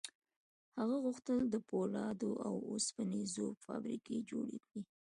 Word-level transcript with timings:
هغه 0.79 0.95
غوښتل 1.05 1.39
د 1.49 1.55
پولادو 1.69 2.31
او 2.47 2.55
اوسپنې 2.71 3.21
ذوب 3.33 3.55
فابریکې 3.65 4.17
جوړې 4.29 4.57
کړي 4.67 4.81